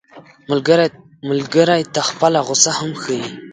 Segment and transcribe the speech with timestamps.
[1.29, 3.23] ملګری ته خپله غوسه هم ښيي